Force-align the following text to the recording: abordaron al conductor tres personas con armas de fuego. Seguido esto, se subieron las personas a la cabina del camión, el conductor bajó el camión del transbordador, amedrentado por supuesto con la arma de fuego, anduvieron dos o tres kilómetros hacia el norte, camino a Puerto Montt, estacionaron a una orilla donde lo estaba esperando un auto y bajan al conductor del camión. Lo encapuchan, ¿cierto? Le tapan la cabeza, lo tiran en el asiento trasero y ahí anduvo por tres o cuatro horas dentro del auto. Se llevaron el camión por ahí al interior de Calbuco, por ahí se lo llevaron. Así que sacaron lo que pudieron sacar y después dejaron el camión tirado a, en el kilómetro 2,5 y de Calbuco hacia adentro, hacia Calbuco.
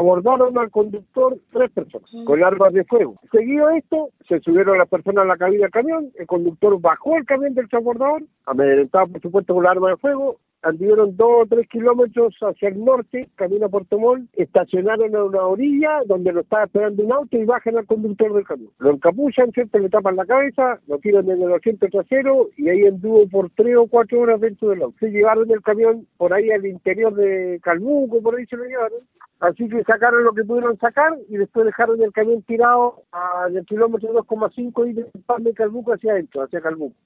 abordaron 0.00 0.56
al 0.56 0.70
conductor 0.70 1.36
tres 1.52 1.70
personas 1.72 2.10
con 2.24 2.42
armas 2.42 2.72
de 2.72 2.84
fuego. 2.84 3.16
Seguido 3.30 3.68
esto, 3.70 4.08
se 4.26 4.40
subieron 4.40 4.78
las 4.78 4.88
personas 4.88 5.24
a 5.24 5.28
la 5.28 5.36
cabina 5.36 5.64
del 5.64 5.70
camión, 5.70 6.10
el 6.14 6.26
conductor 6.26 6.80
bajó 6.80 7.16
el 7.16 7.26
camión 7.26 7.52
del 7.52 7.68
transbordador, 7.68 8.22
amedrentado 8.46 9.08
por 9.08 9.20
supuesto 9.20 9.54
con 9.54 9.64
la 9.64 9.72
arma 9.72 9.90
de 9.90 9.96
fuego, 9.98 10.38
anduvieron 10.62 11.16
dos 11.16 11.42
o 11.42 11.46
tres 11.46 11.68
kilómetros 11.68 12.34
hacia 12.40 12.68
el 12.68 12.82
norte, 12.82 13.28
camino 13.34 13.66
a 13.66 13.68
Puerto 13.68 13.98
Montt, 13.98 14.30
estacionaron 14.34 15.14
a 15.14 15.24
una 15.24 15.42
orilla 15.42 16.00
donde 16.06 16.32
lo 16.32 16.40
estaba 16.40 16.64
esperando 16.64 17.02
un 17.02 17.12
auto 17.12 17.36
y 17.36 17.44
bajan 17.44 17.76
al 17.76 17.86
conductor 17.86 18.32
del 18.32 18.46
camión. 18.46 18.70
Lo 18.78 18.92
encapuchan, 18.92 19.50
¿cierto? 19.52 19.78
Le 19.78 19.88
tapan 19.88 20.16
la 20.16 20.26
cabeza, 20.26 20.80
lo 20.86 20.98
tiran 20.98 21.30
en 21.30 21.42
el 21.42 21.52
asiento 21.52 21.86
trasero 21.88 22.48
y 22.56 22.68
ahí 22.68 22.86
anduvo 22.86 23.28
por 23.28 23.50
tres 23.50 23.76
o 23.76 23.86
cuatro 23.86 24.20
horas 24.20 24.40
dentro 24.40 24.70
del 24.70 24.82
auto. 24.82 24.96
Se 24.98 25.10
llevaron 25.10 25.50
el 25.50 25.62
camión 25.62 26.06
por 26.16 26.32
ahí 26.32 26.50
al 26.50 26.64
interior 26.64 27.14
de 27.14 27.60
Calbuco, 27.62 28.22
por 28.22 28.36
ahí 28.36 28.46
se 28.46 28.56
lo 28.56 28.64
llevaron. 28.64 29.00
Así 29.40 29.68
que 29.70 29.82
sacaron 29.84 30.22
lo 30.22 30.34
que 30.34 30.44
pudieron 30.44 30.78
sacar 30.78 31.16
y 31.28 31.38
después 31.38 31.64
dejaron 31.64 32.02
el 32.02 32.12
camión 32.12 32.42
tirado 32.42 33.04
a, 33.10 33.46
en 33.48 33.56
el 33.56 33.64
kilómetro 33.64 34.12
2,5 34.12 34.90
y 34.90 35.42
de 35.42 35.54
Calbuco 35.54 35.94
hacia 35.94 36.12
adentro, 36.12 36.42
hacia 36.42 36.60
Calbuco. 36.60 36.96